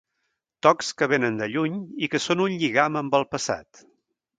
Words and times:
Tocs 0.67 0.89
que 1.01 1.09
venen 1.11 1.37
de 1.43 1.49
lluny 1.57 1.77
i 2.09 2.13
que 2.15 2.25
són 2.27 2.45
un 2.49 2.59
lligam 2.65 3.03
amb 3.05 3.23
el 3.23 3.33
passat. 3.37 3.89